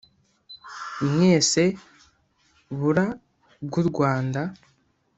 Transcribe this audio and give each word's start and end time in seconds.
mwese 1.09 1.63
bura 2.79 3.05
bw’u 3.65 3.83
rwanda 3.89 4.41